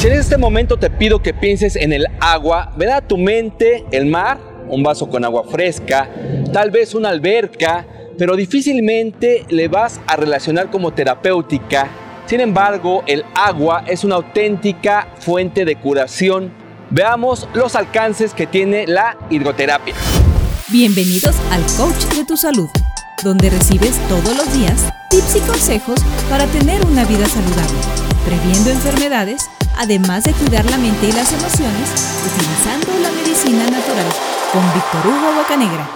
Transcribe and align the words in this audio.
Si 0.00 0.06
en 0.06 0.14
este 0.14 0.38
momento 0.38 0.78
te 0.78 0.88
pido 0.88 1.20
que 1.20 1.34
pienses 1.34 1.76
en 1.76 1.92
el 1.92 2.06
agua, 2.20 2.72
ven 2.74 2.88
a 2.88 3.02
tu 3.02 3.18
mente 3.18 3.84
el 3.90 4.06
mar, 4.06 4.40
un 4.70 4.82
vaso 4.82 5.10
con 5.10 5.26
agua 5.26 5.44
fresca, 5.44 6.08
tal 6.54 6.70
vez 6.70 6.94
una 6.94 7.10
alberca, 7.10 7.86
pero 8.16 8.34
difícilmente 8.34 9.44
le 9.50 9.68
vas 9.68 10.00
a 10.06 10.16
relacionar 10.16 10.70
como 10.70 10.94
terapéutica. 10.94 11.90
Sin 12.24 12.40
embargo, 12.40 13.04
el 13.06 13.26
agua 13.34 13.84
es 13.86 14.02
una 14.02 14.14
auténtica 14.14 15.06
fuente 15.18 15.66
de 15.66 15.76
curación. 15.76 16.50
Veamos 16.88 17.46
los 17.52 17.74
alcances 17.74 18.32
que 18.32 18.46
tiene 18.46 18.86
la 18.86 19.18
hidroterapia. 19.28 19.94
Bienvenidos 20.68 21.36
al 21.50 21.62
Coach 21.76 22.16
de 22.16 22.24
tu 22.24 22.38
Salud, 22.38 22.70
donde 23.22 23.50
recibes 23.50 23.98
todos 24.08 24.34
los 24.34 24.50
días 24.54 24.90
tips 25.10 25.36
y 25.36 25.40
consejos 25.40 26.00
para 26.30 26.46
tener 26.46 26.86
una 26.86 27.04
vida 27.04 27.26
saludable, 27.26 27.78
previendo 28.24 28.70
enfermedades, 28.70 29.42
además 29.80 30.24
de 30.24 30.32
cuidar 30.32 30.62
la 30.70 30.76
mente 30.76 31.08
y 31.08 31.12
las 31.12 31.32
emociones, 31.32 32.22
utilizando 32.26 32.92
la 33.02 33.10
medicina 33.12 33.64
natural, 33.64 34.04
con 34.52 34.62
Víctor 34.74 35.06
Hugo 35.06 35.40
Bocanegra. 35.40 35.88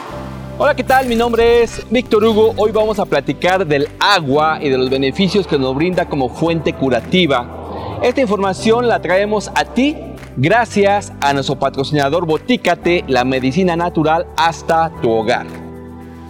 Hola, 0.56 0.74
¿qué 0.74 0.84
tal? 0.84 1.06
Mi 1.06 1.14
nombre 1.14 1.62
es 1.62 1.84
Víctor 1.90 2.24
Hugo. 2.24 2.54
Hoy 2.56 2.72
vamos 2.72 2.98
a 2.98 3.04
platicar 3.04 3.66
del 3.66 3.90
agua 4.00 4.58
y 4.62 4.70
de 4.70 4.78
los 4.78 4.88
beneficios 4.88 5.46
que 5.46 5.58
nos 5.58 5.74
brinda 5.74 6.06
como 6.06 6.30
fuente 6.30 6.72
curativa. 6.72 8.00
Esta 8.02 8.22
información 8.22 8.88
la 8.88 9.02
traemos 9.02 9.50
a 9.54 9.66
ti 9.66 9.94
gracias 10.38 11.12
a 11.20 11.34
nuestro 11.34 11.58
patrocinador 11.58 12.24
Botícate, 12.24 13.04
la 13.06 13.24
medicina 13.24 13.76
natural 13.76 14.26
hasta 14.38 14.90
tu 15.02 15.10
hogar. 15.10 15.46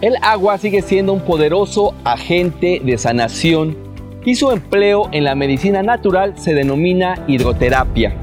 El 0.01 0.15
agua 0.21 0.57
sigue 0.57 0.81
siendo 0.81 1.13
un 1.13 1.21
poderoso 1.21 1.93
agente 2.03 2.81
de 2.83 2.97
sanación 2.97 3.84
y 4.25 4.35
su 4.35 4.51
empleo 4.51 5.07
en 5.11 5.23
la 5.23 5.35
medicina 5.35 5.83
natural 5.83 6.33
se 6.35 6.53
denomina 6.53 7.23
hidroterapia. 7.27 8.13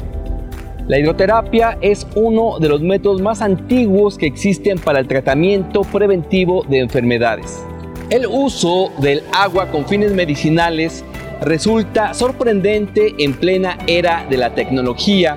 La 0.89 0.99
hidroterapia 0.99 1.79
es 1.81 2.07
uno 2.17 2.59
de 2.59 2.69
los 2.69 2.83
métodos 2.83 3.23
más 3.23 3.41
antiguos 3.41 4.19
que 4.19 4.27
existen 4.27 4.79
para 4.79 4.99
el 4.99 5.07
tratamiento 5.07 5.83
preventivo 5.83 6.65
de 6.69 6.81
enfermedades. 6.81 7.65
El 8.11 8.27
uso 8.27 8.91
del 8.99 9.23
agua 9.33 9.71
con 9.71 9.87
fines 9.87 10.13
medicinales 10.13 11.05
resulta 11.41 12.15
sorprendente 12.15 13.15
en 13.19 13.35
plena 13.35 13.79
era 13.87 14.27
de 14.29 14.37
la 14.37 14.55
tecnología. 14.55 15.37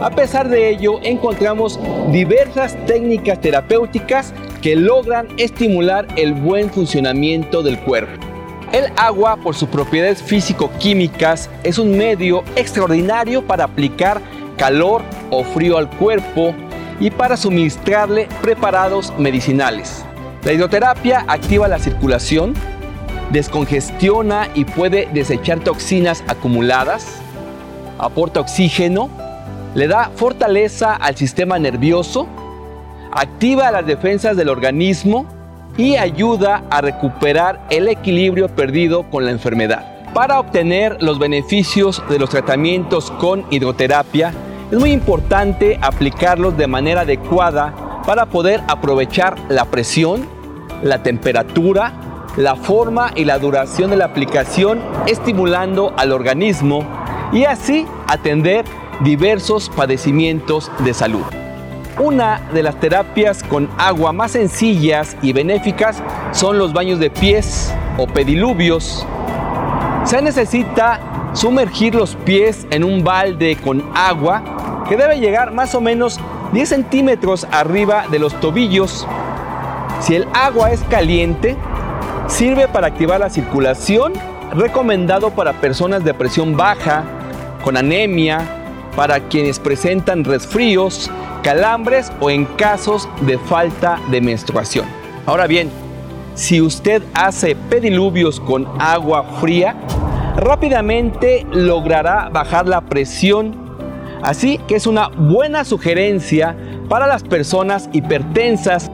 A 0.00 0.10
pesar 0.10 0.48
de 0.48 0.70
ello, 0.70 1.00
encontramos 1.02 1.78
diversas 2.12 2.76
técnicas 2.86 3.40
terapéuticas 3.40 4.32
que 4.62 4.76
logran 4.76 5.26
estimular 5.38 6.06
el 6.16 6.34
buen 6.34 6.70
funcionamiento 6.70 7.62
del 7.62 7.78
cuerpo. 7.80 8.31
El 8.72 8.90
agua, 8.96 9.36
por 9.36 9.54
sus 9.54 9.68
propiedades 9.68 10.22
físico-químicas, 10.22 11.50
es 11.62 11.78
un 11.78 11.94
medio 11.94 12.42
extraordinario 12.56 13.46
para 13.46 13.64
aplicar 13.64 14.22
calor 14.56 15.02
o 15.30 15.44
frío 15.44 15.76
al 15.76 15.90
cuerpo 15.90 16.54
y 16.98 17.10
para 17.10 17.36
suministrarle 17.36 18.28
preparados 18.40 19.12
medicinales. 19.18 20.06
La 20.42 20.54
hidroterapia 20.54 21.22
activa 21.28 21.68
la 21.68 21.78
circulación, 21.78 22.54
descongestiona 23.30 24.48
y 24.54 24.64
puede 24.64 25.06
desechar 25.12 25.60
toxinas 25.60 26.24
acumuladas, 26.26 27.20
aporta 27.98 28.40
oxígeno, 28.40 29.10
le 29.74 29.86
da 29.86 30.10
fortaleza 30.16 30.94
al 30.94 31.14
sistema 31.16 31.58
nervioso, 31.58 32.26
activa 33.12 33.70
las 33.70 33.84
defensas 33.84 34.34
del 34.34 34.48
organismo 34.48 35.26
y 35.76 35.96
ayuda 35.96 36.64
a 36.70 36.80
recuperar 36.80 37.66
el 37.70 37.88
equilibrio 37.88 38.48
perdido 38.48 39.04
con 39.10 39.24
la 39.24 39.30
enfermedad. 39.30 40.12
Para 40.12 40.38
obtener 40.38 41.02
los 41.02 41.18
beneficios 41.18 42.02
de 42.10 42.18
los 42.18 42.30
tratamientos 42.30 43.10
con 43.12 43.46
hidroterapia, 43.50 44.32
es 44.70 44.78
muy 44.78 44.90
importante 44.92 45.78
aplicarlos 45.80 46.56
de 46.56 46.66
manera 46.66 47.02
adecuada 47.02 48.02
para 48.06 48.26
poder 48.26 48.62
aprovechar 48.68 49.36
la 49.48 49.66
presión, 49.66 50.26
la 50.82 51.02
temperatura, 51.02 51.92
la 52.36 52.56
forma 52.56 53.12
y 53.14 53.24
la 53.24 53.38
duración 53.38 53.90
de 53.90 53.96
la 53.96 54.06
aplicación, 54.06 54.80
estimulando 55.06 55.94
al 55.96 56.12
organismo 56.12 56.86
y 57.32 57.44
así 57.44 57.86
atender 58.06 58.64
diversos 59.00 59.70
padecimientos 59.70 60.70
de 60.84 60.94
salud. 60.94 61.41
Una 62.02 62.40
de 62.52 62.64
las 62.64 62.80
terapias 62.80 63.44
con 63.44 63.70
agua 63.78 64.12
más 64.12 64.32
sencillas 64.32 65.16
y 65.22 65.32
benéficas 65.32 66.02
son 66.32 66.58
los 66.58 66.72
baños 66.72 66.98
de 66.98 67.10
pies 67.10 67.72
o 67.96 68.08
pediluvios. 68.08 69.06
Se 70.04 70.20
necesita 70.20 70.98
sumergir 71.32 71.94
los 71.94 72.16
pies 72.16 72.66
en 72.70 72.82
un 72.82 73.04
balde 73.04 73.54
con 73.54 73.88
agua 73.94 74.84
que 74.88 74.96
debe 74.96 75.20
llegar 75.20 75.52
más 75.52 75.76
o 75.76 75.80
menos 75.80 76.18
10 76.52 76.68
centímetros 76.68 77.46
arriba 77.52 78.06
de 78.10 78.18
los 78.18 78.34
tobillos. 78.40 79.06
Si 80.00 80.16
el 80.16 80.26
agua 80.34 80.72
es 80.72 80.82
caliente, 80.90 81.56
sirve 82.26 82.66
para 82.66 82.88
activar 82.88 83.20
la 83.20 83.30
circulación, 83.30 84.12
recomendado 84.52 85.30
para 85.30 85.52
personas 85.52 86.02
de 86.02 86.14
presión 86.14 86.56
baja, 86.56 87.04
con 87.62 87.76
anemia, 87.76 88.61
para 88.96 89.28
quienes 89.28 89.58
presentan 89.58 90.24
resfríos, 90.24 91.10
calambres 91.42 92.12
o 92.20 92.30
en 92.30 92.44
casos 92.44 93.08
de 93.22 93.38
falta 93.38 94.00
de 94.10 94.20
menstruación. 94.20 94.86
Ahora 95.26 95.46
bien, 95.46 95.70
si 96.34 96.60
usted 96.60 97.02
hace 97.14 97.54
pediluvios 97.54 98.40
con 98.40 98.66
agua 98.78 99.24
fría, 99.40 99.76
rápidamente 100.36 101.46
logrará 101.52 102.28
bajar 102.30 102.66
la 102.66 102.80
presión. 102.80 103.54
Así 104.22 104.58
que 104.66 104.76
es 104.76 104.86
una 104.86 105.08
buena 105.08 105.64
sugerencia 105.64 106.56
para 106.88 107.06
las 107.06 107.22
personas 107.22 107.88
hipertensas. 107.92 108.90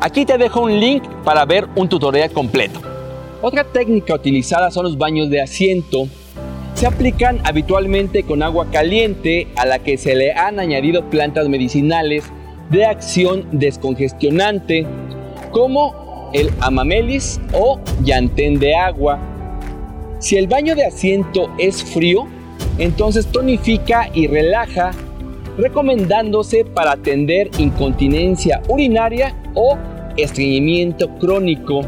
Aquí 0.00 0.24
te 0.24 0.38
dejo 0.38 0.60
un 0.60 0.78
link 0.78 1.02
para 1.24 1.44
ver 1.44 1.66
un 1.74 1.88
tutorial 1.88 2.30
completo. 2.30 2.80
Otra 3.42 3.64
técnica 3.64 4.14
utilizada 4.14 4.70
son 4.70 4.84
los 4.84 4.98
baños 4.98 5.30
de 5.30 5.40
asiento 5.40 6.08
se 6.76 6.86
aplican 6.86 7.40
habitualmente 7.44 8.22
con 8.22 8.42
agua 8.42 8.66
caliente 8.70 9.48
a 9.56 9.64
la 9.64 9.78
que 9.78 9.96
se 9.96 10.14
le 10.14 10.34
han 10.34 10.60
añadido 10.60 11.08
plantas 11.08 11.48
medicinales 11.48 12.24
de 12.68 12.84
acción 12.84 13.46
descongestionante 13.50 14.86
como 15.52 16.30
el 16.34 16.50
amamelis 16.60 17.40
o 17.54 17.80
llantén 18.04 18.58
de 18.58 18.74
agua. 18.74 19.18
Si 20.18 20.36
el 20.36 20.48
baño 20.48 20.74
de 20.74 20.84
asiento 20.84 21.50
es 21.58 21.82
frío, 21.82 22.26
entonces 22.76 23.26
tonifica 23.26 24.10
y 24.12 24.26
relaja, 24.26 24.90
recomendándose 25.56 26.66
para 26.66 26.92
atender 26.92 27.48
incontinencia 27.56 28.60
urinaria 28.68 29.34
o 29.54 29.78
estreñimiento 30.18 31.08
crónico. 31.18 31.80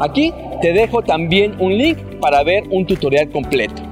Aquí 0.00 0.34
te 0.60 0.74
dejo 0.74 1.00
también 1.00 1.54
un 1.58 1.78
link 1.78 1.96
para 2.20 2.42
ver 2.42 2.64
un 2.70 2.84
tutorial 2.84 3.30
completo. 3.30 3.91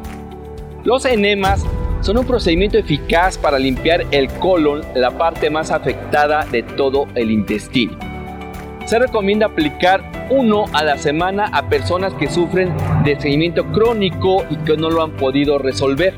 Los 0.82 1.04
enemas 1.04 1.62
son 2.00 2.16
un 2.16 2.24
procedimiento 2.24 2.78
eficaz 2.78 3.36
para 3.36 3.58
limpiar 3.58 4.06
el 4.12 4.28
colon, 4.28 4.80
la 4.94 5.10
parte 5.10 5.50
más 5.50 5.70
afectada 5.70 6.46
de 6.50 6.62
todo 6.62 7.06
el 7.14 7.30
intestino. 7.30 7.98
Se 8.86 8.98
recomienda 8.98 9.44
aplicar 9.44 10.02
uno 10.30 10.64
a 10.72 10.82
la 10.82 10.96
semana 10.96 11.50
a 11.52 11.68
personas 11.68 12.14
que 12.14 12.30
sufren 12.30 12.72
de 13.04 13.12
estreñimiento 13.12 13.66
crónico 13.72 14.46
y 14.48 14.56
que 14.56 14.78
no 14.78 14.88
lo 14.88 15.02
han 15.02 15.10
podido 15.12 15.58
resolver. 15.58 16.14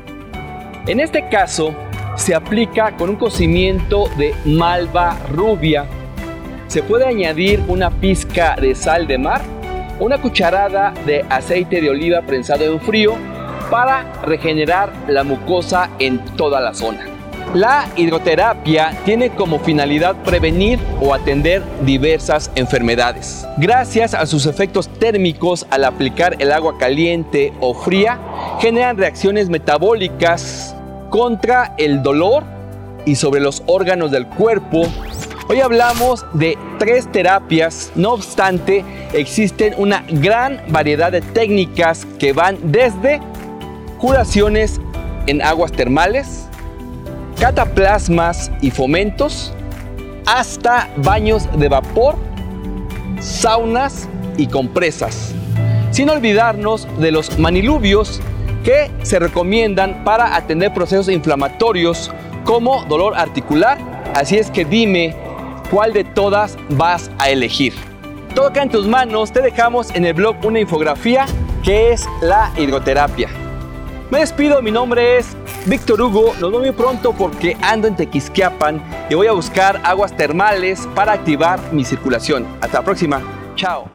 En 0.87 1.01
este 1.01 1.27
caso, 1.27 1.75
se 2.15 2.33
aplica 2.33 2.95
con 2.95 3.09
un 3.09 3.15
cocimiento 3.17 4.05
de 4.17 4.33
malva 4.45 5.17
rubia. 5.29 5.85
Se 6.67 6.83
puede 6.83 7.05
añadir 7.05 7.61
una 7.67 7.91
pizca 7.91 8.55
de 8.55 8.75
sal 8.75 9.07
de 9.07 9.17
mar, 9.17 9.41
una 9.99 10.19
cucharada 10.19 10.93
de 11.05 11.25
aceite 11.29 11.81
de 11.81 11.89
oliva 11.89 12.21
prensado 12.21 12.63
en 12.63 12.79
frío 12.79 13.32
para 13.73 14.21
regenerar 14.21 14.93
la 15.07 15.23
mucosa 15.23 15.89
en 15.97 16.23
toda 16.37 16.61
la 16.61 16.75
zona. 16.75 17.07
La 17.55 17.89
hidroterapia 17.95 18.95
tiene 19.03 19.31
como 19.31 19.57
finalidad 19.57 20.15
prevenir 20.23 20.77
o 21.01 21.11
atender 21.11 21.63
diversas 21.83 22.51
enfermedades. 22.53 23.47
Gracias 23.57 24.13
a 24.13 24.27
sus 24.27 24.45
efectos 24.45 24.89
térmicos 24.99 25.65
al 25.71 25.85
aplicar 25.85 26.35
el 26.37 26.51
agua 26.51 26.77
caliente 26.77 27.51
o 27.61 27.73
fría, 27.73 28.19
generan 28.59 28.95
reacciones 28.95 29.49
metabólicas 29.49 30.75
contra 31.09 31.73
el 31.79 32.03
dolor 32.03 32.43
y 33.07 33.15
sobre 33.15 33.41
los 33.41 33.63
órganos 33.65 34.11
del 34.11 34.27
cuerpo. 34.27 34.83
Hoy 35.49 35.61
hablamos 35.61 36.23
de 36.33 36.59
tres 36.77 37.11
terapias, 37.11 37.91
no 37.95 38.13
obstante, 38.13 38.85
existen 39.13 39.73
una 39.77 40.05
gran 40.09 40.61
variedad 40.67 41.11
de 41.11 41.21
técnicas 41.21 42.05
que 42.19 42.33
van 42.33 42.59
desde 42.71 43.19
curaciones 44.03 44.81
en 45.27 45.41
aguas 45.41 45.71
termales, 45.71 46.49
cataplasmas 47.39 48.51
y 48.59 48.69
fomentos, 48.69 49.53
hasta 50.25 50.89
baños 50.97 51.47
de 51.57 51.69
vapor, 51.69 52.17
saunas 53.21 54.09
y 54.35 54.47
compresas. 54.47 55.33
Sin 55.91 56.09
olvidarnos 56.09 56.85
de 56.99 57.13
los 57.13 57.39
manilubios, 57.39 58.19
que 58.65 58.91
se 59.03 59.19
recomiendan 59.19 60.03
para 60.03 60.35
atender 60.35 60.73
procesos 60.73 61.07
inflamatorios 61.07 62.11
como 62.43 62.83
dolor 62.83 63.13
articular. 63.15 63.77
Así 64.15 64.35
es 64.35 64.51
que 64.51 64.65
dime 64.65 65.15
cuál 65.71 65.93
de 65.93 66.03
todas 66.03 66.57
vas 66.71 67.09
a 67.19 67.29
elegir. 67.29 67.73
Todo 68.35 68.51
en 68.55 68.69
tus 68.69 68.85
manos, 68.85 69.31
te 69.31 69.41
dejamos 69.41 69.95
en 69.95 70.03
el 70.03 70.13
blog 70.13 70.35
una 70.43 70.59
infografía 70.59 71.25
que 71.63 71.93
es 71.93 72.05
la 72.21 72.51
hidroterapia. 72.57 73.42
Me 74.13 74.19
despido, 74.19 74.61
mi 74.61 74.69
nombre 74.69 75.17
es 75.17 75.35
Víctor 75.65 75.99
Hugo, 75.99 76.33
nos 76.39 76.51
vemos 76.51 76.61
muy 76.61 76.71
pronto 76.71 77.13
porque 77.13 77.57
ando 77.63 77.87
en 77.87 77.95
Tequisquiapan 77.95 78.79
y 79.09 79.15
voy 79.15 79.25
a 79.25 79.31
buscar 79.31 79.81
aguas 79.83 80.15
termales 80.15 80.87
para 80.93 81.13
activar 81.13 81.59
mi 81.73 81.83
circulación. 81.83 82.45
Hasta 82.61 82.77
la 82.77 82.85
próxima, 82.85 83.23
chao. 83.55 83.89